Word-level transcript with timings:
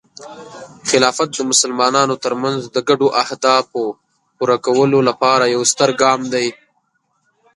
خلافت 0.89 1.29
د 1.35 1.39
مسلمانانو 1.51 2.15
ترمنځ 2.25 2.59
د 2.75 2.77
ګډو 2.89 3.07
اهدافو 3.23 3.83
پوره 4.37 4.57
کولو 4.65 4.99
لپاره 5.09 5.43
یو 5.55 5.61
ستر 5.71 5.89
ګام 6.01 6.21
دی. 6.33 6.47